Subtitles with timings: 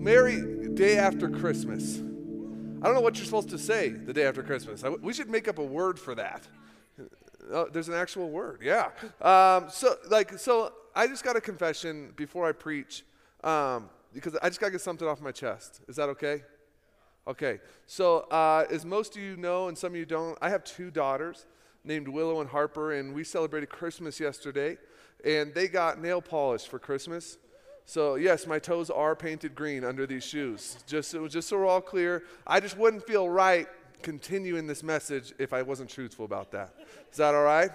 [0.00, 1.98] Merry day after Christmas.
[1.98, 4.82] I don't know what you're supposed to say the day after Christmas.
[4.82, 6.48] I, we should make up a word for that.
[7.52, 8.88] Uh, there's an actual word, yeah.
[9.20, 13.04] Um, so, like, so I just got a confession before I preach
[13.44, 15.82] um, because I just got to get something off my chest.
[15.86, 16.44] Is that okay?
[17.28, 17.60] Okay.
[17.86, 20.90] So, uh, as most of you know, and some of you don't, I have two
[20.90, 21.44] daughters
[21.84, 24.78] named Willow and Harper, and we celebrated Christmas yesterday,
[25.26, 27.36] and they got nail polish for Christmas.
[27.90, 30.78] So, yes, my toes are painted green under these shoes.
[30.86, 33.66] Just, just so we're all clear, I just wouldn't feel right
[34.00, 36.72] continuing this message if I wasn't truthful about that.
[37.10, 37.72] Is that all right?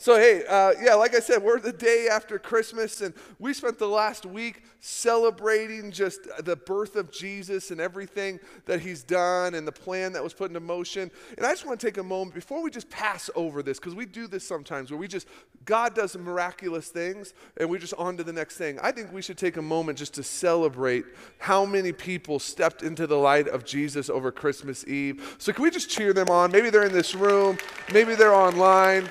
[0.00, 3.80] So, hey, uh, yeah, like I said, we're the day after Christmas, and we spent
[3.80, 9.66] the last week celebrating just the birth of Jesus and everything that he's done and
[9.66, 11.10] the plan that was put into motion.
[11.36, 13.96] And I just want to take a moment before we just pass over this, because
[13.96, 15.26] we do this sometimes where we just,
[15.64, 18.78] God does miraculous things, and we just on to the next thing.
[18.80, 21.06] I think we should take a moment just to celebrate
[21.38, 25.34] how many people stepped into the light of Jesus over Christmas Eve.
[25.38, 26.52] So, can we just cheer them on?
[26.52, 27.58] Maybe they're in this room,
[27.92, 29.08] maybe they're online.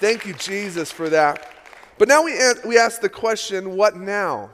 [0.00, 1.50] Thank you, Jesus, for that.
[1.98, 4.50] But now we, we ask the question what now?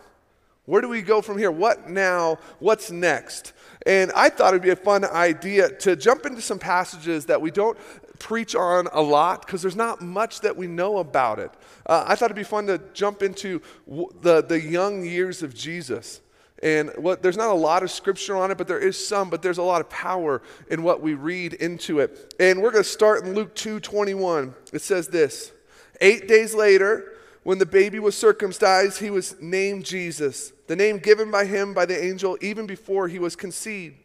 [0.65, 1.51] Where do we go from here?
[1.51, 2.39] What now?
[2.59, 3.53] What's next?
[3.87, 7.51] And I thought it'd be a fun idea to jump into some passages that we
[7.51, 7.77] don't
[8.19, 11.51] preach on a lot because there's not much that we know about it.
[11.85, 15.55] Uh, I thought it'd be fun to jump into w- the, the young years of
[15.55, 16.23] Jesus.
[16.65, 19.43] And what, there's not a lot of scripture on it, but there is some, but
[19.43, 20.41] there's a lot of power
[20.71, 22.35] in what we read into it.
[22.41, 24.55] And we're going to start in Luke 2 21.
[24.73, 25.53] It says this
[26.01, 27.13] Eight days later,
[27.43, 31.85] when the baby was circumcised, he was named Jesus, the name given by him by
[31.85, 33.97] the angel even before he was conceived.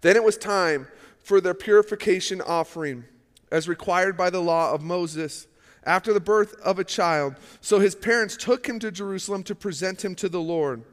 [0.00, 0.88] Then it was time
[1.22, 3.04] for their purification offering,
[3.50, 5.46] as required by the law of Moses,
[5.84, 7.36] after the birth of a child.
[7.60, 10.84] So his parents took him to Jerusalem to present him to the Lord.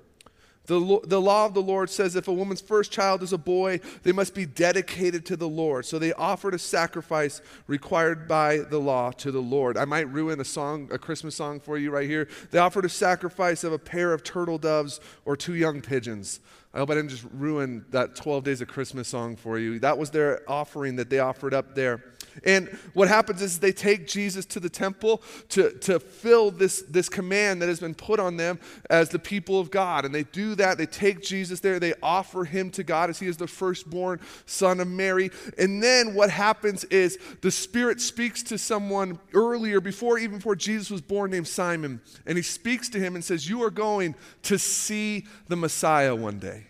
[0.70, 3.80] The, the law of the Lord says if a woman's first child is a boy,
[4.04, 5.88] they must be dedicated to the Lord.
[5.88, 9.78] So they offered a sacrifice required by the law to the Lord.
[9.78, 12.28] I might ruin a song, a Christmas song for you right here.
[12.52, 16.40] They offered a sacrifice of a pair of turtle doves or two young pigeons.
[16.72, 19.80] I hope I didn't just ruin that 12 Days of Christmas song for you.
[19.80, 22.04] That was their offering that they offered up there.
[22.46, 27.10] And what happens is they take Jesus to the temple to, to fill this, this
[27.10, 30.06] command that has been put on them as the people of God.
[30.06, 30.78] And they do that.
[30.78, 31.80] They take Jesus there.
[31.80, 35.32] They offer him to God as he is the firstborn son of Mary.
[35.58, 40.90] And then what happens is the Spirit speaks to someone earlier, before even before Jesus
[40.90, 42.02] was born, named Simon.
[42.26, 46.40] And he speaks to him and says, You are going to see the Messiah one
[46.40, 46.68] day.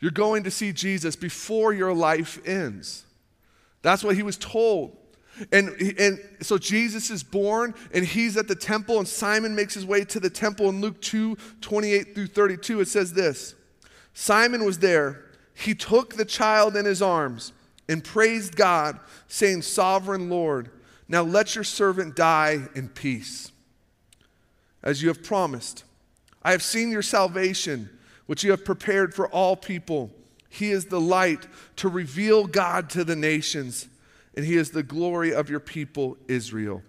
[0.00, 3.04] You're going to see Jesus before your life ends.
[3.82, 4.96] That's what he was told.
[5.50, 9.86] And, and so Jesus is born and he's at the temple, and Simon makes his
[9.86, 10.68] way to the temple.
[10.68, 13.54] In Luke 2 28 through 32, it says this
[14.14, 15.24] Simon was there.
[15.54, 17.52] He took the child in his arms
[17.88, 18.98] and praised God,
[19.28, 20.70] saying, Sovereign Lord,
[21.08, 23.52] now let your servant die in peace,
[24.82, 25.84] as you have promised.
[26.42, 27.88] I have seen your salvation,
[28.26, 30.10] which you have prepared for all people
[30.52, 31.46] he is the light
[31.76, 33.88] to reveal God to the nations,
[34.36, 36.82] and He is the glory of your people, Israel.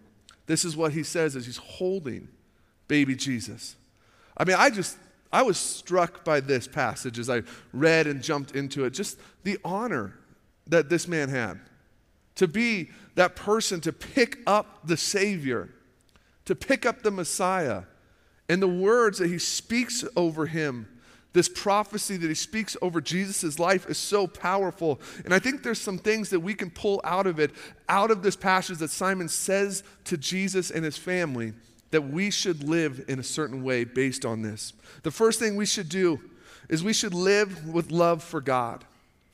[0.47, 2.27] This is what He says as He's holding
[2.89, 3.77] baby Jesus.
[4.35, 4.97] I mean, I just,
[5.31, 8.89] I was struck by this passage as I read and jumped into it.
[8.89, 10.19] Just the honor
[10.67, 11.57] that this man had
[12.35, 15.69] to be that person to pick up the Savior,
[16.43, 17.83] to pick up the Messiah,
[18.49, 20.92] and the words that He speaks over him
[21.33, 25.01] this prophecy that he speaks over Jesus' life is so powerful.
[25.25, 27.51] And I think there's some things that we can pull out of it,
[27.89, 31.53] out of this passage that Simon says to Jesus and his family,
[31.89, 34.73] that we should live in a certain way based on this.
[35.01, 36.19] The first thing we should do
[36.69, 38.85] is we should live with love for God.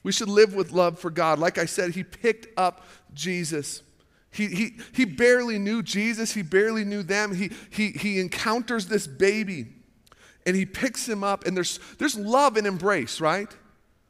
[0.03, 1.39] We should live with love for God.
[1.39, 3.83] Like I said, he picked up Jesus.
[4.31, 7.33] He, he, he barely knew Jesus, he barely knew them.
[7.35, 9.67] He, he, he encounters this baby
[10.49, 13.55] and he picks him up, and there's, there's love and embrace, right?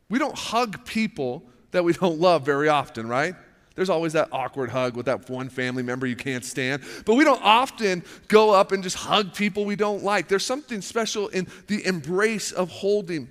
[0.10, 3.36] We don't hug people that we don't love very often, right?
[3.76, 6.82] There's always that awkward hug with that one family member you can't stand.
[7.04, 10.30] But we don't often go up and just hug people we don't like.
[10.30, 13.30] There's something special in the embrace of holding.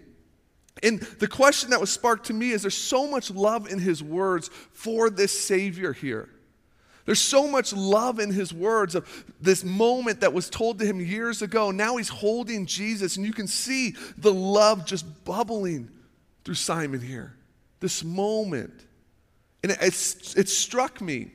[0.83, 4.03] And the question that was sparked to me is there's so much love in his
[4.03, 6.29] words for this Savior here.
[7.09, 11.01] There's so much love in his words of this moment that was told to him
[11.01, 11.71] years ago.
[11.71, 15.89] Now he's holding Jesus, and you can see the love just bubbling
[16.45, 17.35] through Simon here.
[17.81, 18.85] This moment.
[19.63, 21.31] And it, it's, it struck me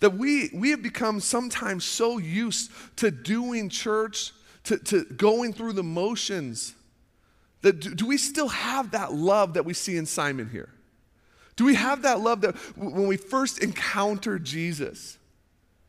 [0.00, 4.32] that we, we have become sometimes so used to doing church,
[4.64, 6.74] to, to going through the motions,
[7.62, 10.68] That do, do we still have that love that we see in Simon here?
[11.56, 15.18] Do we have that love that when we first encountered Jesus?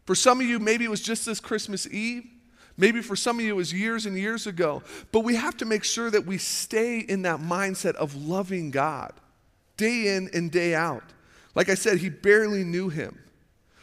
[0.06, 2.26] For some of you, maybe it was just this Christmas Eve.
[2.76, 4.82] Maybe for some of you, it was years and years ago.
[5.12, 9.14] But we have to make sure that we stay in that mindset of loving God
[9.78, 11.04] day in and day out.
[11.56, 13.20] Like I said, he barely knew him.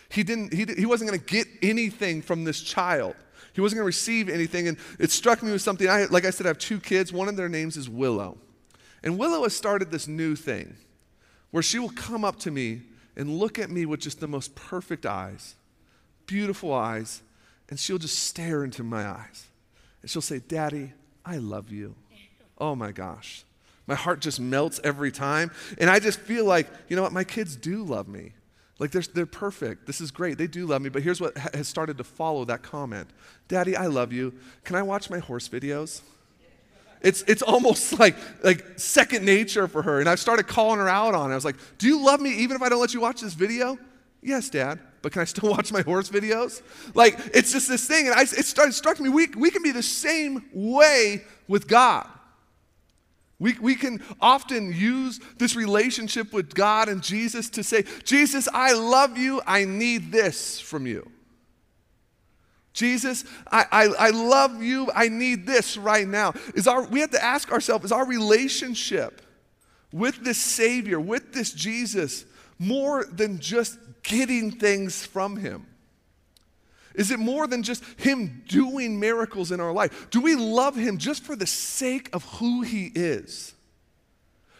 [0.08, 3.14] He, didn't, he, he wasn't going to get anything from this child.
[3.52, 4.66] He wasn't going to receive anything.
[4.66, 5.88] And it struck me with something.
[5.88, 7.12] I, like I said, I have two kids.
[7.12, 8.38] One of their names is Willow.
[9.04, 10.76] And Willow has started this new thing
[11.50, 12.82] where she will come up to me
[13.16, 15.56] and look at me with just the most perfect eyes,
[16.26, 17.22] beautiful eyes,
[17.68, 19.46] and she'll just stare into my eyes.
[20.02, 20.92] And she'll say, Daddy,
[21.24, 21.94] I love you.
[22.58, 23.44] Oh my gosh.
[23.86, 25.50] My heart just melts every time.
[25.78, 28.32] And I just feel like, you know what, my kids do love me.
[28.78, 29.86] Like they're, they're perfect.
[29.86, 30.38] This is great.
[30.38, 30.88] They do love me.
[30.88, 33.08] But here's what has started to follow that comment
[33.48, 34.32] Daddy, I love you.
[34.64, 36.02] Can I watch my horse videos?
[37.00, 40.00] It's, it's almost like, like second nature for her.
[40.00, 41.32] And I started calling her out on it.
[41.32, 43.34] I was like, Do you love me even if I don't let you watch this
[43.34, 43.78] video?
[44.22, 44.78] Yes, Dad.
[45.02, 46.62] But can I still watch my horse videos?
[46.94, 48.06] Like, it's just this thing.
[48.06, 52.06] And I, it started, struck me, we, we can be the same way with God.
[53.38, 58.74] We, we can often use this relationship with God and Jesus to say, Jesus, I
[58.74, 59.40] love you.
[59.46, 61.10] I need this from you.
[62.72, 64.90] Jesus, I, I, I love you.
[64.94, 66.34] I need this right now.
[66.54, 69.22] Is our, we have to ask ourselves is our relationship
[69.92, 72.24] with this Savior, with this Jesus,
[72.58, 75.66] more than just getting things from Him?
[76.94, 80.08] Is it more than just Him doing miracles in our life?
[80.10, 83.54] Do we love Him just for the sake of who He is?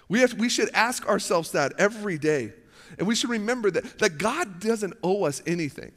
[0.08, 2.52] We, have, we should ask ourselves that every day.
[2.98, 5.92] And we should remember that, that God doesn't owe us anything.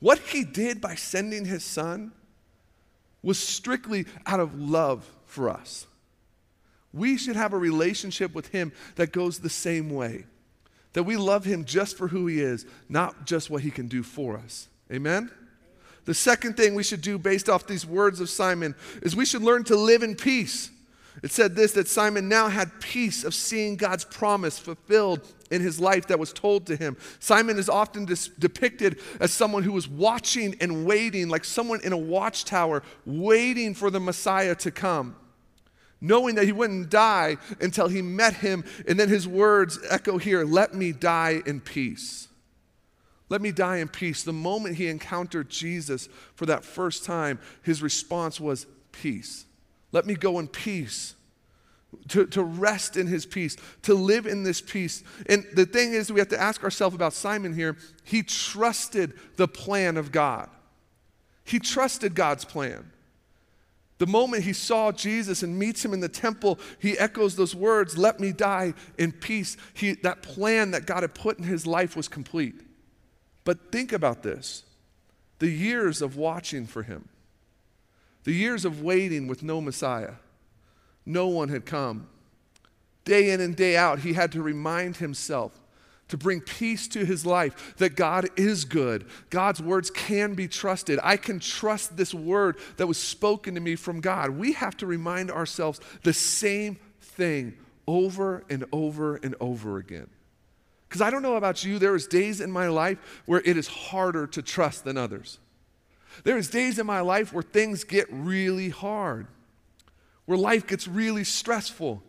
[0.00, 2.12] What he did by sending his son
[3.22, 5.86] was strictly out of love for us.
[6.92, 10.24] We should have a relationship with him that goes the same way.
[10.94, 14.02] That we love him just for who he is, not just what he can do
[14.02, 14.68] for us.
[14.92, 15.30] Amen?
[16.04, 19.42] The second thing we should do based off these words of Simon is we should
[19.42, 20.70] learn to live in peace.
[21.22, 25.20] It said this that Simon now had peace of seeing God's promise fulfilled
[25.50, 26.96] in his life that was told to him.
[27.18, 31.92] Simon is often dis- depicted as someone who was watching and waiting, like someone in
[31.92, 35.16] a watchtower, waiting for the Messiah to come,
[36.00, 38.64] knowing that he wouldn't die until he met him.
[38.88, 42.28] And then his words echo here let me die in peace.
[43.28, 44.24] Let me die in peace.
[44.24, 49.44] The moment he encountered Jesus for that first time, his response was peace.
[49.92, 51.14] Let me go in peace.
[52.10, 55.02] To, to rest in his peace, to live in this peace.
[55.26, 57.76] And the thing is, we have to ask ourselves about Simon here.
[58.04, 60.48] He trusted the plan of God,
[61.42, 62.92] he trusted God's plan.
[63.98, 67.98] The moment he saw Jesus and meets him in the temple, he echoes those words,
[67.98, 69.58] Let me die in peace.
[69.74, 72.62] He, that plan that God had put in his life was complete.
[73.44, 74.64] But think about this
[75.38, 77.08] the years of watching for him
[78.24, 80.14] the years of waiting with no Messiah,
[81.06, 82.08] no one had come.
[83.04, 85.58] Day in and day out, he had to remind himself
[86.08, 89.06] to bring peace to his life that God is good.
[89.30, 90.98] God's words can be trusted.
[91.02, 94.30] I can trust this word that was spoken to me from God.
[94.30, 97.56] We have to remind ourselves the same thing
[97.86, 100.08] over and over and over again.
[100.88, 103.68] Because I don't know about you, there is days in my life where it is
[103.68, 105.38] harder to trust than others.
[106.24, 109.26] There's days in my life where things get really hard,
[110.26, 112.02] where life gets really stressful.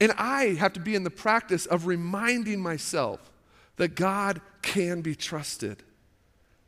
[0.00, 3.30] And I have to be in the practice of reminding myself
[3.76, 5.82] that God can be trusted,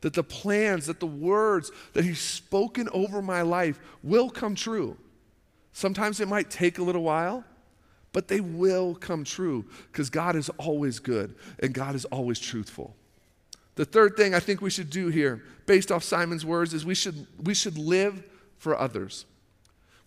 [0.01, 4.97] that the plans, that the words that He's spoken over my life will come true.
[5.73, 7.43] Sometimes it might take a little while,
[8.11, 12.95] but they will come true because God is always good and God is always truthful.
[13.77, 16.95] The third thing I think we should do here, based off Simon's words, is we
[16.95, 18.23] should, we should live
[18.57, 19.25] for others.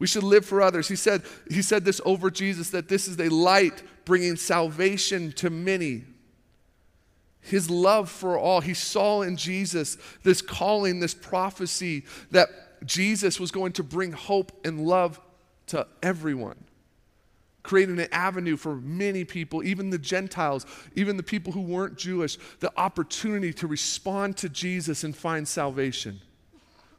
[0.00, 0.89] We should live for others.
[0.89, 5.50] He said, he said this over Jesus that this is a light bringing salvation to
[5.50, 6.05] many.
[7.43, 8.61] His love for all.
[8.61, 12.49] He saw in Jesus this calling, this prophecy that
[12.85, 15.21] Jesus was going to bring hope and love
[15.69, 16.65] to everyone
[17.62, 22.38] creating an avenue for many people, even the Gentiles, even the people who weren't Jewish,
[22.61, 26.21] the opportunity to respond to Jesus and find salvation.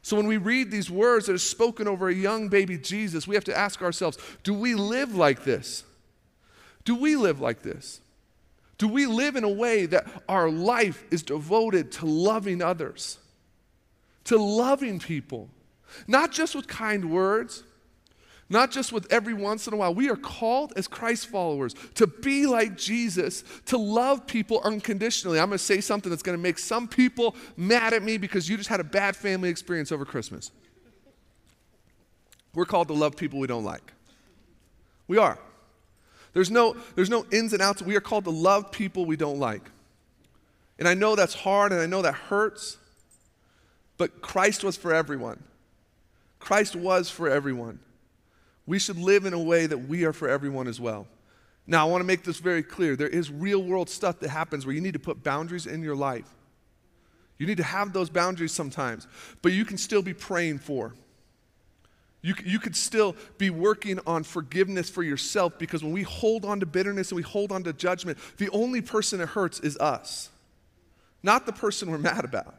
[0.04, 3.36] So when we read these words that are spoken over a young baby Jesus, we
[3.36, 5.84] have to ask ourselves do we live like this?
[6.84, 8.02] Do we live like this?
[8.78, 13.20] Do we live in a way that our life is devoted to loving others,
[14.24, 15.50] to loving people?
[16.08, 17.64] Not just with kind words,
[18.52, 19.96] not just with every once in a while.
[19.96, 25.40] We are called as Christ followers to be like Jesus, to love people unconditionally.
[25.40, 28.50] I'm going to say something that's going to make some people mad at me because
[28.50, 30.52] you just had a bad family experience over Christmas.
[32.54, 33.94] We're called to love people we don't like.
[35.08, 35.40] We are.
[36.34, 37.82] There's no, there's no ins and outs.
[37.82, 39.64] We are called to love people we don't like.
[40.78, 42.78] And I know that's hard and I know that hurts,
[43.98, 45.42] but Christ was for everyone.
[46.40, 47.80] Christ was for everyone.
[48.66, 51.08] We should live in a way that we are for everyone as well.
[51.68, 52.96] Now, I want to make this very clear.
[52.96, 55.96] There is real world stuff that happens where you need to put boundaries in your
[55.96, 56.28] life.
[57.38, 59.08] You need to have those boundaries sometimes,
[59.42, 60.94] but you can still be praying for.
[62.22, 66.60] You, you could still be working on forgiveness for yourself because when we hold on
[66.60, 70.30] to bitterness and we hold on to judgment, the only person it hurts is us,
[71.24, 72.54] not the person we're mad about.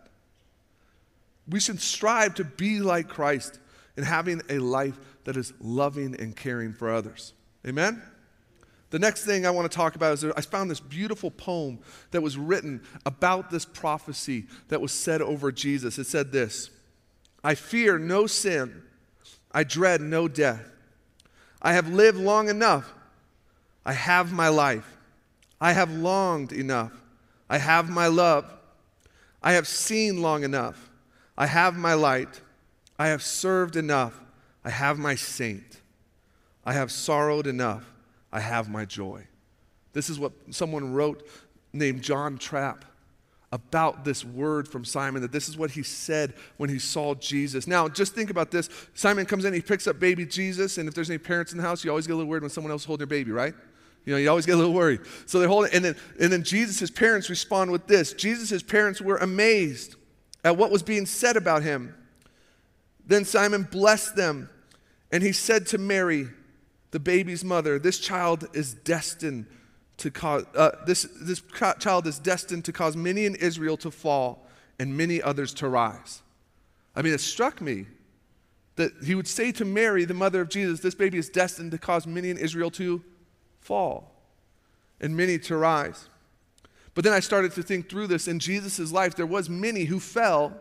[1.49, 3.61] We should strive to be like Christ
[3.97, 7.33] in having a life that is loving and caring for others.
[7.67, 8.02] Amen?
[8.91, 11.79] The next thing I want to talk about is I found this beautiful poem
[12.11, 15.99] that was written about this prophecy that was said over Jesus.
[15.99, 16.71] It said this
[17.43, 18.83] I fear no sin
[19.52, 20.73] I dread no death.
[21.61, 22.93] I have lived long enough.
[23.85, 24.97] I have my life.
[25.61, 26.93] I have longed enough.
[27.49, 28.52] I have my love.
[29.43, 30.91] I have seen long enough.
[31.37, 32.41] I have my light.
[32.99, 34.19] I have served enough.
[34.64, 35.81] I have my saint.
[36.64, 37.85] I have sorrowed enough.
[38.33, 39.26] I have my joy.
[39.92, 41.26] This is what someone wrote
[41.73, 42.85] named John Trapp
[43.52, 47.66] about this word from Simon, that this is what he said when he saw Jesus.
[47.66, 48.71] Now, just think about this.
[48.95, 51.64] Simon comes in, he picks up baby Jesus, and if there's any parents in the
[51.64, 53.52] house, you always get a little worried when someone else holding their baby, right?
[54.07, 55.00] You know, you always get a little worried.
[55.26, 59.19] So they're holding, and then, and then Jesus' parents respond with this Jesus' parents were
[59.19, 59.97] amazed
[60.45, 61.95] at what was being said about him.
[63.12, 64.49] Then Simon blessed them,
[65.11, 66.28] and he said to Mary,
[66.92, 69.45] the baby's mother, This child is destined
[69.99, 71.42] to cause, uh, this, this
[71.78, 74.47] child is destined to cause many in Israel to fall
[74.78, 76.23] and many others to rise.
[76.97, 77.85] I mean, it struck me
[78.76, 81.78] that he would say to Mary, the mother of Jesus, this baby is destined to
[81.78, 83.04] cause many in Israel to
[83.61, 84.11] fall
[85.02, 86.09] and many to rise.
[86.95, 88.26] But then I started to think through this.
[88.26, 90.57] In Jesus' life, there was many who fell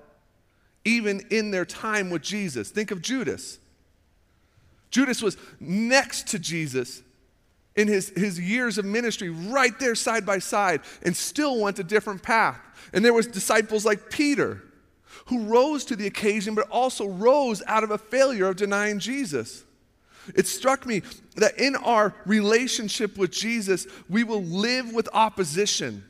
[0.85, 2.69] even in their time with Jesus.
[2.69, 3.59] Think of Judas.
[4.89, 7.01] Judas was next to Jesus
[7.75, 11.83] in his, his years of ministry right there side by side and still went a
[11.83, 12.59] different path.
[12.93, 14.61] And there was disciples like Peter
[15.27, 19.63] who rose to the occasion but also rose out of a failure of denying Jesus.
[20.35, 21.01] It struck me
[21.35, 26.03] that in our relationship with Jesus, we will live with opposition.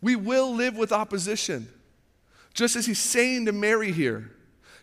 [0.00, 1.68] We will live with opposition.
[2.54, 4.30] Just as he's saying to Mary here.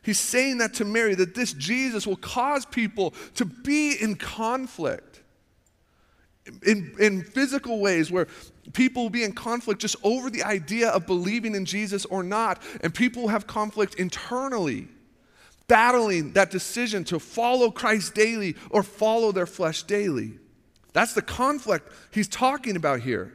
[0.01, 5.09] He's saying that to Mary, that this Jesus will cause people to be in conflict
[6.65, 8.27] in, in physical ways where
[8.73, 12.61] people will be in conflict just over the idea of believing in Jesus or not,
[12.81, 14.87] and people will have conflict internally,
[15.67, 20.33] battling that decision to follow Christ daily or follow their flesh daily.
[20.93, 23.33] That's the conflict he's talking about here.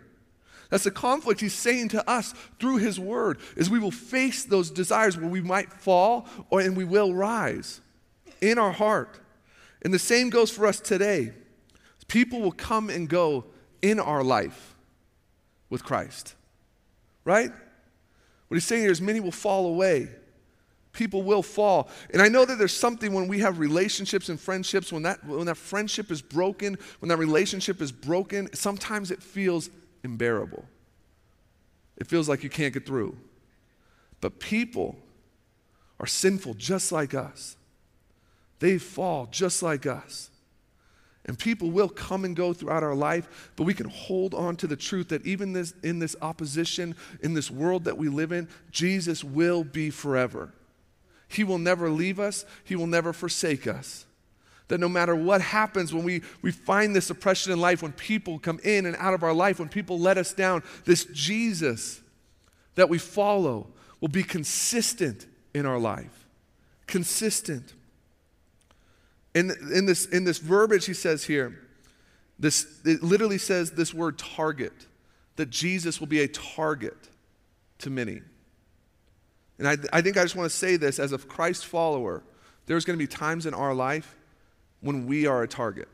[0.74, 4.72] That's the conflict he's saying to us through his word is we will face those
[4.72, 7.80] desires where we might fall or and we will rise
[8.40, 9.20] in our heart.
[9.82, 11.30] And the same goes for us today.
[12.08, 13.44] People will come and go
[13.82, 14.74] in our life
[15.70, 16.34] with Christ.
[17.24, 17.52] Right?
[18.48, 20.08] What he's saying here is many will fall away.
[20.92, 21.88] People will fall.
[22.12, 25.46] And I know that there's something when we have relationships and friendships, when that, when
[25.46, 29.70] that friendship is broken, when that relationship is broken, sometimes it feels
[30.04, 30.64] unbearable.
[31.96, 33.16] It feels like you can't get through.
[34.20, 34.96] But people
[36.00, 37.56] are sinful just like us,
[38.58, 40.30] they fall just like us.
[41.26, 44.66] And people will come and go throughout our life, but we can hold on to
[44.66, 48.46] the truth that even this, in this opposition, in this world that we live in,
[48.70, 50.52] Jesus will be forever.
[51.26, 54.04] He will never leave us, He will never forsake us.
[54.68, 58.38] That no matter what happens when we, we find this oppression in life, when people
[58.38, 62.00] come in and out of our life, when people let us down, this Jesus
[62.74, 63.68] that we follow
[64.00, 66.26] will be consistent in our life.
[66.86, 67.74] Consistent.
[69.34, 71.60] In, in, this, in this verbiage he says here,
[72.38, 74.72] this, it literally says this word target,
[75.36, 76.96] that Jesus will be a target
[77.78, 78.20] to many.
[79.58, 82.22] And I, I think I just want to say this as a Christ follower,
[82.66, 84.16] there's going to be times in our life
[84.84, 85.88] when we are a target,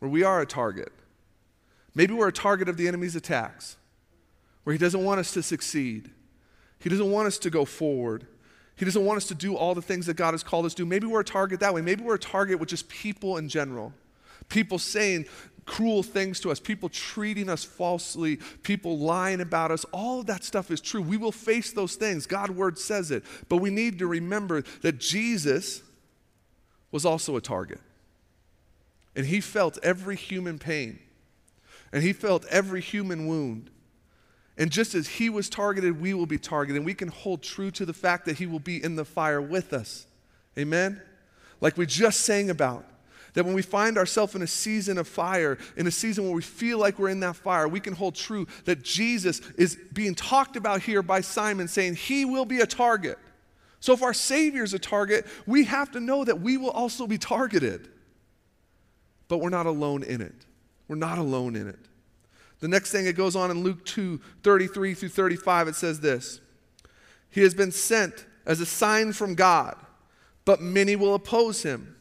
[0.00, 0.92] where we are a target.
[1.94, 3.76] Maybe we're a target of the enemy's attacks,
[4.64, 6.10] where he doesn't want us to succeed,
[6.80, 8.26] he doesn't want us to go forward.
[8.74, 10.82] He doesn't want us to do all the things that God has called us to
[10.82, 10.86] do.
[10.86, 11.82] Maybe we're a target that way.
[11.82, 13.92] Maybe we're a target with just people in general.
[14.48, 15.26] People saying
[15.66, 19.84] cruel things to us, people treating us falsely, people lying about us.
[19.92, 21.02] All of that stuff is true.
[21.02, 22.26] We will face those things.
[22.26, 23.22] God's word says it.
[23.48, 25.82] But we need to remember that Jesus
[26.92, 27.80] was also a target.
[29.16, 31.00] And he felt every human pain.
[31.92, 33.70] And he felt every human wound.
[34.56, 36.76] And just as he was targeted, we will be targeted.
[36.76, 39.40] And we can hold true to the fact that he will be in the fire
[39.40, 40.06] with us.
[40.56, 41.00] Amen?
[41.60, 42.84] Like we just sang about.
[43.34, 46.42] That when we find ourselves in a season of fire, in a season where we
[46.42, 50.56] feel like we're in that fire, we can hold true that Jesus is being talked
[50.56, 53.18] about here by Simon, saying he will be a target.
[53.82, 57.08] So if our Savior is a target, we have to know that we will also
[57.08, 57.88] be targeted.
[59.26, 60.46] But we're not alone in it.
[60.86, 61.80] We're not alone in it.
[62.60, 66.40] The next thing it goes on in Luke 2 33 through 35, it says this
[67.28, 69.76] He has been sent as a sign from God,
[70.44, 71.96] but many will oppose him.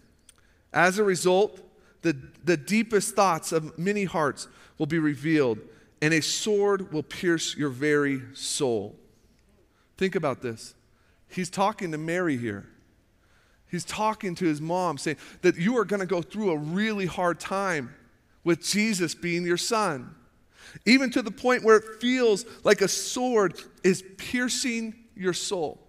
[0.72, 1.62] As a result,
[2.04, 4.48] the, the deepest thoughts of many hearts
[4.78, 5.58] will be revealed,
[6.00, 8.96] and a sword will pierce your very soul.
[9.98, 10.76] Think about this.
[11.32, 12.68] He's talking to Mary here.
[13.70, 17.06] He's talking to his mom, saying that you are going to go through a really
[17.06, 17.96] hard time
[18.44, 20.14] with Jesus being your son.
[20.86, 25.80] Even to the point where it feels like a sword is piercing your soul.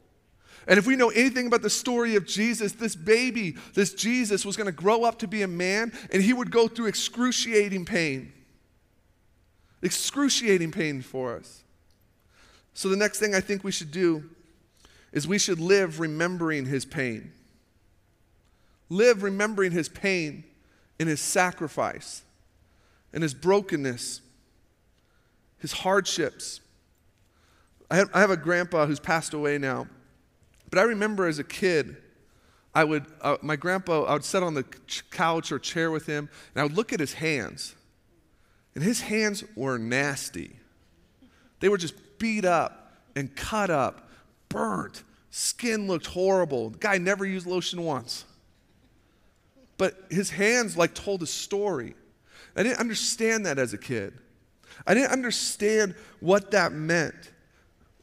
[0.68, 4.56] And if we know anything about the story of Jesus, this baby, this Jesus, was
[4.56, 8.32] going to grow up to be a man and he would go through excruciating pain.
[9.82, 11.64] Excruciating pain for us.
[12.75, 14.30] So, the next thing I think we should do
[15.12, 17.33] is we should live remembering his pain.
[18.88, 20.45] Live remembering his pain
[20.99, 22.23] and his sacrifice
[23.12, 24.21] and his brokenness,
[25.59, 26.61] his hardships.
[27.90, 29.87] I have, I have a grandpa who's passed away now.
[30.71, 31.97] But I remember as a kid,
[32.75, 34.64] I would, uh, my grandpa, I would sit on the
[35.11, 37.75] couch or chair with him, and I would look at his hands.
[38.75, 40.57] And his hands were nasty.
[41.61, 44.01] They were just beat up and cut up,
[44.52, 45.02] burnt.
[45.30, 46.70] Skin looked horrible.
[46.70, 48.24] The guy never used lotion once.
[49.78, 51.94] But his hands like told a story.
[52.54, 54.12] I didn't understand that as a kid.
[54.86, 57.32] I didn't understand what that meant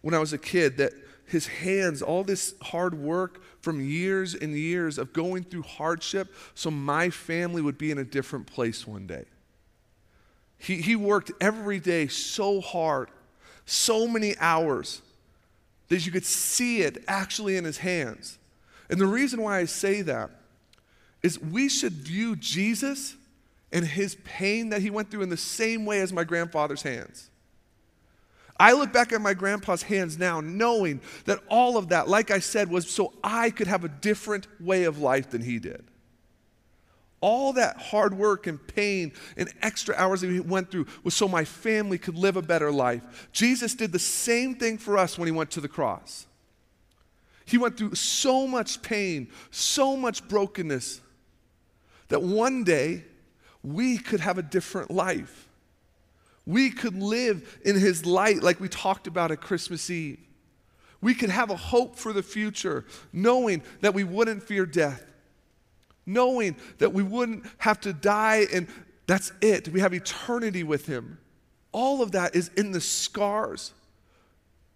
[0.02, 0.94] when I was a kid that
[1.26, 6.72] his hands, all this hard work from years and years of going through hardship so
[6.72, 9.26] my family would be in a different place one day.
[10.58, 13.10] He, he worked every day so hard,
[13.66, 15.02] so many hours,
[15.90, 18.38] that you could see it actually in his hands.
[18.90, 20.32] And the reason why I say that
[21.22, 23.16] is we should view Jesus
[23.72, 27.30] and his pain that he went through in the same way as my grandfather's hands.
[28.60, 32.40] I look back at my grandpa's hands now, knowing that all of that, like I
[32.40, 35.86] said, was so I could have a different way of life than he did.
[37.22, 41.28] All that hard work and pain and extra hours that he went through was so
[41.28, 43.30] my family could live a better life.
[43.34, 46.26] Jesus did the same thing for us when he went to the cross.
[47.46, 51.02] He went through so much pain, so much brokenness,
[52.08, 53.04] that one day
[53.64, 55.50] we could have a different life
[56.50, 60.18] we could live in His light like we talked about at Christmas Eve.
[61.00, 65.06] We could have a hope for the future, knowing that we wouldn't fear death,
[66.10, 68.68] knowing that we wouldn't have to die and
[69.08, 69.70] that's it.
[69.70, 71.20] We have eternity with Him.
[71.72, 73.74] All of that is in the scars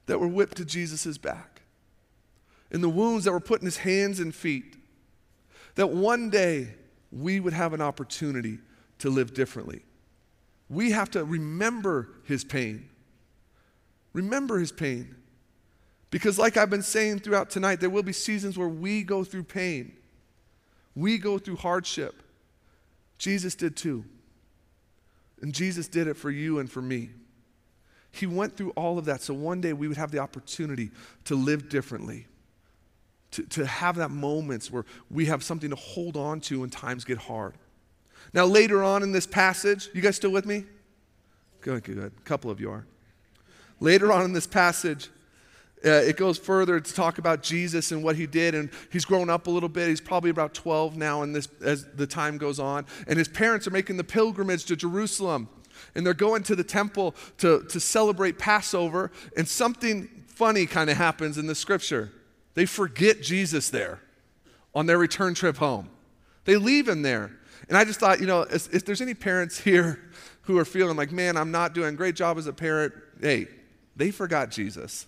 [0.05, 1.61] that were whipped to Jesus' back,
[2.71, 4.75] in the wounds that were put in His hands and feet.
[5.75, 6.69] That one day
[7.11, 8.59] we would have an opportunity
[8.99, 9.83] to live differently
[10.73, 12.89] we have to remember his pain.
[14.13, 15.15] Remember his pain.
[16.09, 19.43] Because, like I've been saying throughout tonight, there will be seasons where we go through
[19.43, 19.93] pain,
[20.95, 22.21] we go through hardship.
[23.17, 24.05] Jesus did too.
[25.41, 27.09] And Jesus did it for you and for me.
[28.11, 30.91] He went through all of that so one day we would have the opportunity
[31.25, 32.27] to live differently,
[33.31, 37.03] to, to have that moments where we have something to hold on to when times
[37.03, 37.55] get hard.
[38.31, 40.65] Now, later on in this passage, you guys still with me?
[41.61, 42.11] Good, good, good.
[42.17, 42.85] A couple of you are.
[43.79, 45.09] Later on in this passage,
[45.85, 49.29] uh, it goes further to talk about Jesus and what he did, and he's grown
[49.29, 49.89] up a little bit.
[49.89, 52.85] He's probably about 12 now in this, as the time goes on.
[53.07, 55.49] And his parents are making the pilgrimage to Jerusalem,
[55.93, 60.97] and they're going to the temple to, to celebrate Passover, and something funny kind of
[60.97, 62.11] happens in the scripture.
[62.53, 63.99] They forget Jesus there
[64.73, 65.89] on their return trip home.
[66.45, 67.31] They leave him there.
[67.67, 69.99] And I just thought, you know, if, if there's any parents here
[70.43, 73.47] who are feeling like, man, I'm not doing a great job as a parent, hey,
[73.95, 75.07] they forgot Jesus.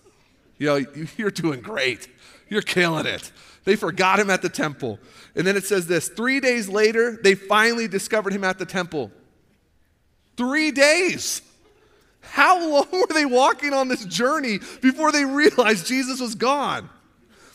[0.58, 2.08] You know, you're doing great.
[2.48, 3.32] You're killing it.
[3.64, 4.98] They forgot him at the temple.
[5.34, 9.10] And then it says this three days later, they finally discovered him at the temple.
[10.36, 11.42] Three days.
[12.20, 16.88] How long were they walking on this journey before they realized Jesus was gone?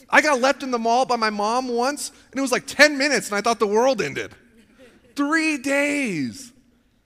[0.10, 2.98] I got left in the mall by my mom once, and it was like 10
[2.98, 4.34] minutes, and I thought the world ended.
[5.16, 6.52] Three days.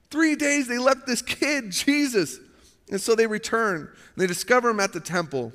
[0.10, 2.39] Three days they left this kid, Jesus.
[2.89, 5.53] And so they return, and they discover him at the temple,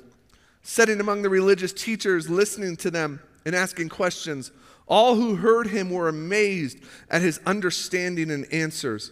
[0.63, 4.51] sitting among the religious teachers, listening to them and asking questions.
[4.87, 9.11] All who heard him were amazed at his understanding and answers.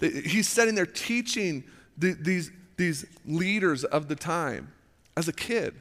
[0.00, 1.64] He's sitting there teaching
[1.96, 4.72] these, these leaders of the time
[5.16, 5.74] as a kid.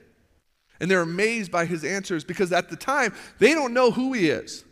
[0.80, 4.30] And they're amazed by his answers because at the time, they don't know who he
[4.30, 4.64] is.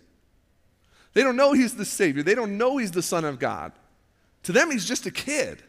[1.13, 2.23] They don't know he's the Savior.
[2.23, 3.71] They don't know he's the Son of God.
[4.43, 5.63] To them, he's just a kid.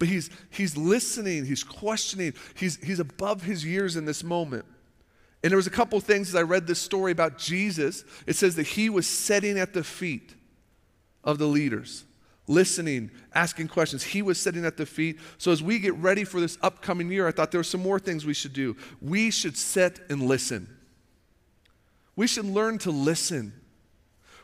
[0.00, 4.64] But he's, he's listening, he's questioning, he's, he's above his years in this moment.
[5.44, 8.04] And there was a couple things as I read this story about Jesus.
[8.26, 10.34] It says that he was sitting at the feet
[11.22, 12.04] of the leaders
[12.50, 14.02] listening, asking questions.
[14.02, 15.18] He was sitting at the feet.
[15.38, 18.00] So as we get ready for this upcoming year, I thought there were some more
[18.00, 18.76] things we should do.
[19.00, 20.68] We should sit and listen.
[22.16, 23.52] We should learn to listen.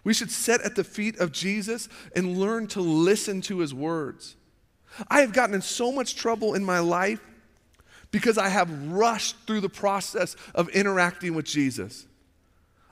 [0.04, 4.36] We should sit at the feet of Jesus and learn to listen to his words.
[5.08, 7.20] I have gotten in so much trouble in my life
[8.10, 12.06] because I have rushed through the process of interacting with Jesus.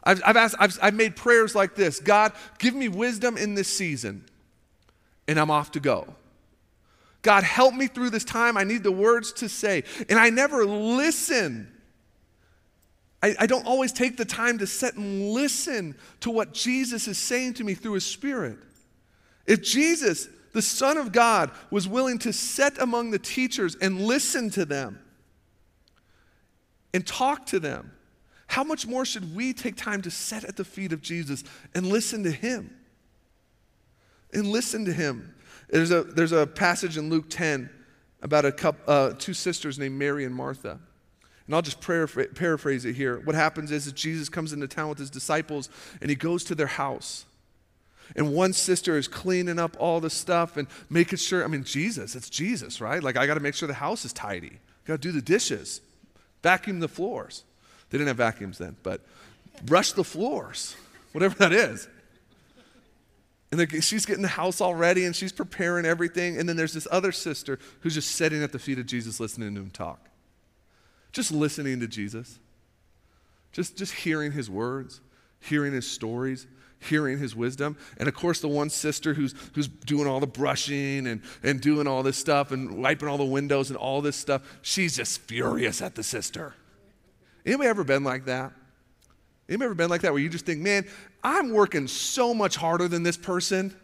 [0.02, 3.68] I've, I've, asked, I've, I've made prayers like this God, give me wisdom in this
[3.68, 4.24] season
[5.26, 6.14] and I'm off to go.
[7.22, 8.56] God, help me through this time.
[8.58, 9.84] I need the words to say.
[10.10, 11.72] And I never listen.
[13.22, 17.16] I, I, don't always take the time to sit and listen to what Jesus is
[17.16, 18.58] saying to me through his Spirit.
[19.46, 24.48] If Jesus, the Son of God, was willing to sit among the teachers and listen
[24.50, 24.98] to them
[26.94, 27.92] and talk to them,
[28.46, 31.86] how much more should we take time to sit at the feet of Jesus and
[31.86, 32.70] listen to him?
[34.34, 35.34] and listen to him.
[35.70, 37.70] There's a, there's a passage in Luke 10
[38.22, 40.78] about a couple, uh, two sisters named Mary and Martha.
[41.46, 43.20] And I'll just paraphrase it here.
[43.20, 45.68] What happens is that Jesus comes into town with his disciples
[46.00, 47.26] and he goes to their house.
[48.16, 52.14] And one sister is cleaning up all the stuff and making sure, I mean, Jesus,
[52.14, 53.02] it's Jesus, right?
[53.02, 54.58] Like, I got to make sure the house is tidy.
[54.84, 55.80] Got to do the dishes,
[56.42, 57.44] vacuum the floors.
[57.90, 59.00] They didn't have vacuums then, but
[59.64, 60.76] brush the floors,
[61.12, 61.88] whatever that is.
[63.60, 66.38] And she's getting the house all ready and she's preparing everything.
[66.38, 69.54] And then there's this other sister who's just sitting at the feet of Jesus listening
[69.54, 70.08] to him talk.
[71.12, 72.40] Just listening to Jesus.
[73.52, 75.00] Just, just hearing his words,
[75.38, 76.48] hearing his stories,
[76.84, 77.76] hearing his wisdom.
[77.98, 81.86] And of course, the one sister who's, who's doing all the brushing and, and doing
[81.86, 85.82] all this stuff and wiping all the windows and all this stuff, she's just furious
[85.82, 86.54] at the sister.
[87.46, 88.52] Anybody ever been like that?
[89.48, 90.86] Anybody ever been like that where you just think, man,
[91.22, 93.74] I'm working so much harder than this person?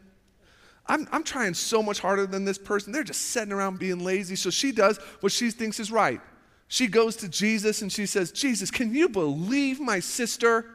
[0.86, 2.92] I'm, I'm trying so much harder than this person.
[2.92, 4.36] They're just sitting around being lazy.
[4.36, 6.20] So she does what she thinks is right.
[6.68, 10.66] She goes to Jesus and she says, Jesus, can you believe my sister?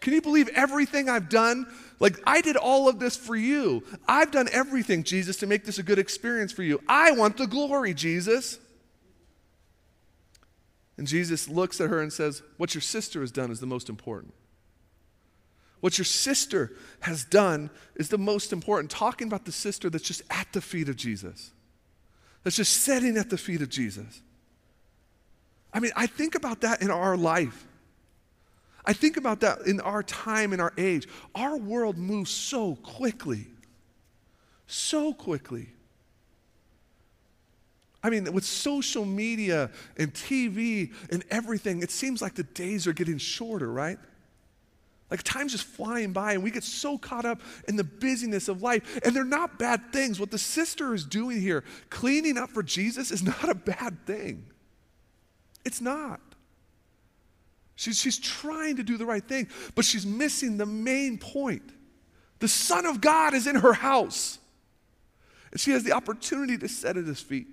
[0.00, 1.66] Can you believe everything I've done?
[1.98, 3.82] Like, I did all of this for you.
[4.06, 6.80] I've done everything, Jesus, to make this a good experience for you.
[6.88, 8.58] I want the glory, Jesus.
[10.98, 13.88] And Jesus looks at her and says, What your sister has done is the most
[13.88, 14.34] important.
[15.80, 18.90] What your sister has done is the most important.
[18.90, 21.52] Talking about the sister that's just at the feet of Jesus,
[22.42, 24.22] that's just sitting at the feet of Jesus.
[25.72, 27.65] I mean, I think about that in our life.
[28.86, 31.08] I think about that in our time, in our age.
[31.34, 33.46] Our world moves so quickly,
[34.66, 35.68] so quickly.
[38.02, 42.92] I mean, with social media and TV and everything, it seems like the days are
[42.92, 43.98] getting shorter, right?
[45.10, 48.62] Like time's just flying by, and we get so caught up in the busyness of
[48.62, 49.00] life.
[49.04, 50.20] And they're not bad things.
[50.20, 54.46] What the sister is doing here, cleaning up for Jesus, is not a bad thing.
[55.64, 56.20] It's not.
[57.76, 61.62] She's, she's trying to do the right thing, but she's missing the main point.
[62.38, 64.38] The Son of God is in her house,
[65.52, 67.46] and she has the opportunity to sit at his feet.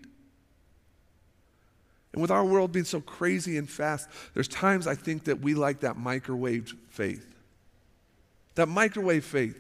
[2.14, 5.56] And with our world being so crazy and fast, there's times I think that we
[5.56, 7.36] like that microwave faith.
[8.56, 9.58] That microwave faith.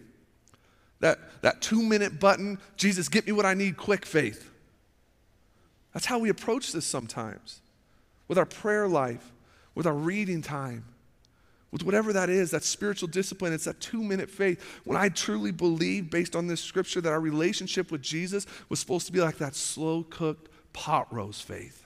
[1.00, 4.50] That, that two minute button, Jesus, get me what I need quick faith.
[5.94, 7.60] That's how we approach this sometimes
[8.28, 9.33] with our prayer life,
[9.76, 10.86] with our reading time,
[11.72, 13.54] with whatever that is, that spiritual discipline.
[13.54, 14.64] It's that two minute faith.
[14.84, 19.08] When I truly believe, based on this scripture, that our relationship with Jesus was supposed
[19.08, 21.86] to be like that slow cooked pot roast faith.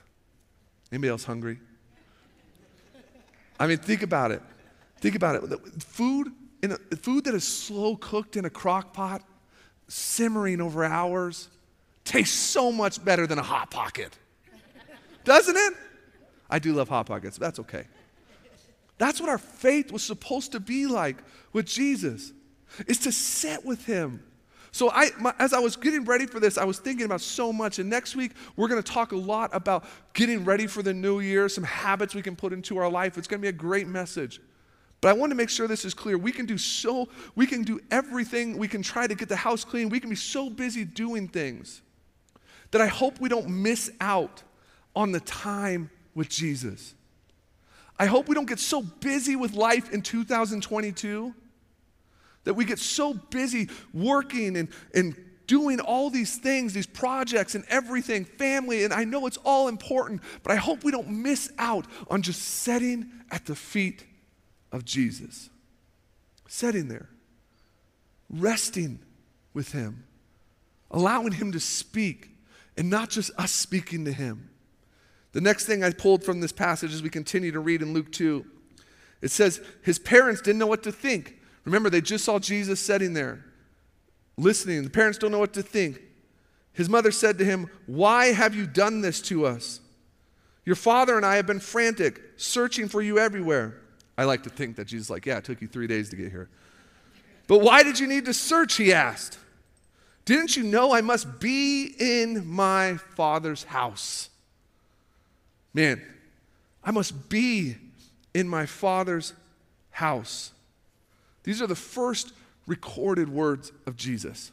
[0.92, 1.58] Anybody else hungry?
[3.60, 4.42] I mean, think about it.
[5.00, 5.82] Think about it.
[5.82, 9.22] Food, in a, food that is slow cooked in a crock pot,
[9.88, 11.48] simmering over hours,
[12.04, 14.16] tastes so much better than a Hot Pocket.
[15.24, 15.74] Doesn't it?
[16.50, 17.84] I do love Hot Pockets, but that's okay.
[18.98, 21.16] That's what our faith was supposed to be like
[21.52, 22.32] with Jesus,
[22.86, 24.22] is to sit with him.
[24.70, 27.52] So I, my, as I was getting ready for this, I was thinking about so
[27.52, 27.78] much.
[27.78, 31.20] And next week, we're going to talk a lot about getting ready for the new
[31.20, 33.16] year, some habits we can put into our life.
[33.16, 34.40] It's going to be a great message.
[35.00, 36.18] But I want to make sure this is clear.
[36.18, 38.58] We can do so, we can do everything.
[38.58, 39.88] We can try to get the house clean.
[39.88, 41.82] We can be so busy doing things
[42.72, 44.42] that I hope we don't miss out
[44.94, 46.94] on the time with Jesus.
[47.96, 51.32] I hope we don't get so busy with life in 2022
[52.42, 57.64] that we get so busy working and, and doing all these things, these projects and
[57.68, 61.86] everything, family, and I know it's all important, but I hope we don't miss out
[62.10, 64.04] on just sitting at the feet
[64.72, 65.50] of Jesus.
[66.48, 67.08] Sitting there,
[68.28, 68.98] resting
[69.54, 70.04] with Him,
[70.90, 72.30] allowing Him to speak,
[72.76, 74.50] and not just us speaking to Him.
[75.32, 78.10] The next thing I pulled from this passage as we continue to read in Luke
[78.12, 78.44] 2,
[79.20, 81.38] it says, His parents didn't know what to think.
[81.64, 83.44] Remember, they just saw Jesus sitting there,
[84.36, 84.84] listening.
[84.84, 86.00] The parents don't know what to think.
[86.72, 89.80] His mother said to him, Why have you done this to us?
[90.64, 93.80] Your father and I have been frantic, searching for you everywhere.
[94.16, 96.30] I like to think that Jesus like, Yeah, it took you three days to get
[96.30, 96.48] here.
[97.48, 98.76] But why did you need to search?
[98.76, 99.38] He asked.
[100.24, 104.28] Didn't you know I must be in my father's house?
[105.74, 106.02] Man,
[106.82, 107.76] I must be
[108.34, 109.34] in my Father's
[109.90, 110.52] house.
[111.42, 112.32] These are the first
[112.66, 114.52] recorded words of Jesus.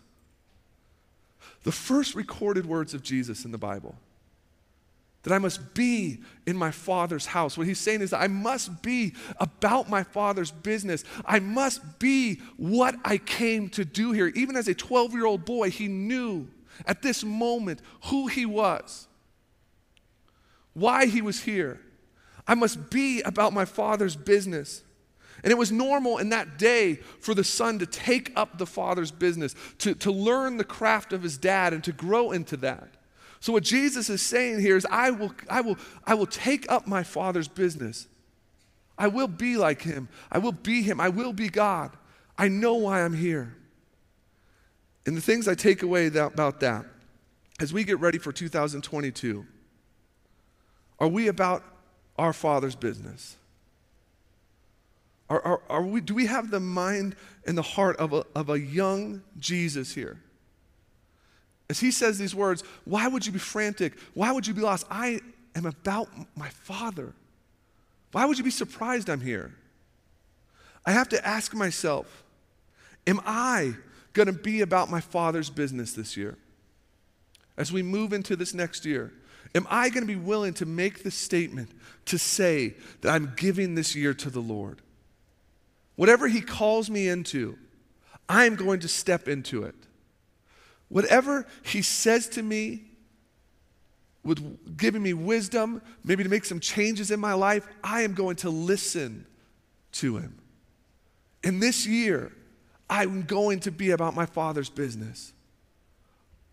[1.64, 3.96] The first recorded words of Jesus in the Bible.
[5.24, 7.58] That I must be in my Father's house.
[7.58, 11.04] What he's saying is, that I must be about my Father's business.
[11.26, 14.28] I must be what I came to do here.
[14.36, 16.48] Even as a 12 year old boy, he knew
[16.86, 19.08] at this moment who he was
[20.76, 21.80] why he was here.
[22.48, 24.84] I must be about my father's business.
[25.44, 29.12] And it was normal in that day for the son to take up the father's
[29.12, 32.90] business, to, to learn the craft of his dad and to grow into that.
[33.40, 36.88] So, what Jesus is saying here is, I will, I will, I will take up
[36.88, 38.08] my father's business.
[38.98, 40.08] I will be like him.
[40.32, 41.00] I will be him.
[41.00, 41.92] I will be God.
[42.38, 43.56] I know why I'm here.
[45.06, 46.86] And the things I take away that, about that
[47.60, 49.46] as we get ready for 2022
[51.00, 51.64] are we about
[52.18, 53.36] our Father's business?
[55.30, 58.50] Are, are, are we, do we have the mind and the heart of a, of
[58.50, 60.20] a young Jesus here?
[61.70, 63.94] As he says these words, why would you be frantic?
[64.14, 64.86] Why would you be lost?
[64.90, 65.20] I
[65.56, 67.14] am about my Father.
[68.12, 69.54] Why would you be surprised I'm here?
[70.86, 72.24] I have to ask myself,
[73.08, 73.74] am I
[74.14, 76.38] going to be about my Father's business this year?
[77.58, 79.12] As we move into this next year,
[79.56, 81.70] Am I going to be willing to make the statement
[82.06, 84.82] to say that I'm giving this year to the Lord?
[85.96, 87.58] Whatever He calls me into,
[88.28, 89.76] I'm going to step into it.
[90.90, 92.84] Whatever He says to me,
[94.26, 98.36] with giving me wisdom, maybe to make some changes in my life, I am going
[98.38, 99.26] to listen
[99.94, 100.38] to Him.
[101.46, 102.34] And this year,
[102.90, 105.32] I'm going to be about my Father's business.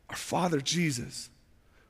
[0.09, 1.31] Our Father Jesus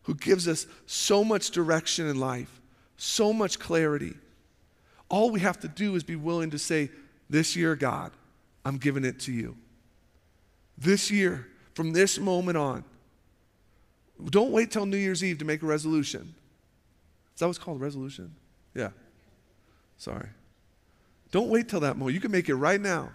[0.04, 2.60] who gives us so much direction in life,
[2.96, 4.14] so much clarity.
[5.08, 6.90] All we have to do is be willing to say,
[7.28, 8.12] This year, God,
[8.64, 9.56] I'm giving it to you.
[10.78, 12.84] This year, from this moment on,
[14.30, 16.34] don't wait till New Year's Eve to make a resolution.
[17.34, 18.34] Is that what's called resolution?
[18.74, 18.90] Yeah.
[19.98, 20.28] Sorry.
[21.30, 22.14] Don't wait till that moment.
[22.14, 23.10] You can make it right now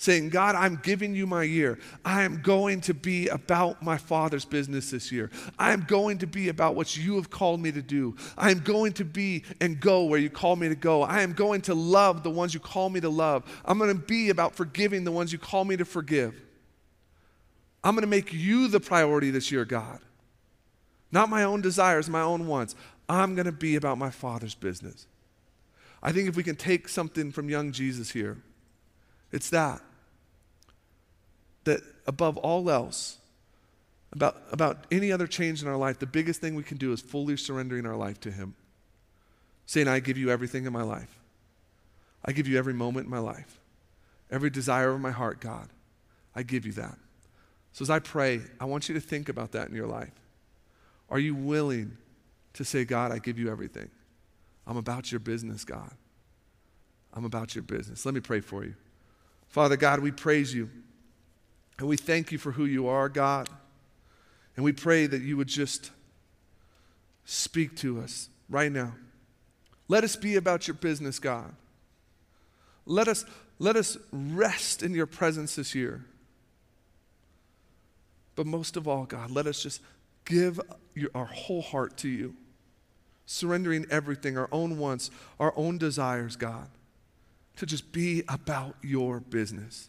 [0.00, 1.78] saying, God, I'm giving you my year.
[2.06, 5.30] I am going to be about my Father's business this year.
[5.58, 8.16] I am going to be about what you have called me to do.
[8.38, 11.02] I am going to be and go where you call me to go.
[11.02, 13.44] I am going to love the ones you call me to love.
[13.62, 16.40] I'm going to be about forgiving the ones you call me to forgive.
[17.84, 20.00] I'm going to make you the priority this year, God.
[21.12, 22.74] Not my own desires, my own wants.
[23.06, 25.06] I'm going to be about my Father's business.
[26.02, 28.38] I think if we can take something from young Jesus here,
[29.30, 29.82] it's that
[31.64, 33.18] that above all else,
[34.12, 37.00] about, about any other change in our life, the biggest thing we can do is
[37.00, 38.54] fully surrendering our life to Him.
[39.66, 41.16] Saying, I give you everything in my life.
[42.24, 43.60] I give you every moment in my life.
[44.30, 45.68] Every desire of my heart, God.
[46.34, 46.96] I give you that.
[47.72, 50.12] So as I pray, I want you to think about that in your life.
[51.08, 51.96] Are you willing
[52.54, 53.90] to say, God, I give you everything?
[54.66, 55.92] I'm about your business, God.
[57.14, 58.04] I'm about your business.
[58.04, 58.74] Let me pray for you.
[59.48, 60.70] Father God, we praise you
[61.80, 63.48] and we thank you for who you are, God.
[64.54, 65.90] And we pray that you would just
[67.24, 68.92] speak to us right now.
[69.88, 71.54] Let us be about your business, God.
[72.84, 73.24] Let us,
[73.58, 76.04] let us rest in your presence this year.
[78.36, 79.80] But most of all, God, let us just
[80.26, 80.60] give
[80.94, 82.34] your, our whole heart to you,
[83.24, 86.68] surrendering everything, our own wants, our own desires, God,
[87.56, 89.88] to just be about your business.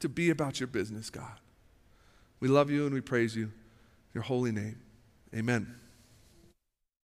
[0.00, 1.38] To be about your business, God.
[2.40, 3.52] We love you and we praise you.
[4.14, 4.80] Your holy name.
[5.34, 5.74] Amen.